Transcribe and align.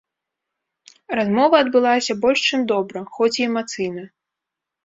Размова 1.19 1.55
адбылася 1.65 2.13
больш 2.23 2.39
чым 2.49 2.65
добра, 2.73 2.97
хоць 3.19 3.33
і 3.43 3.47
эмацыйна. 3.49 4.03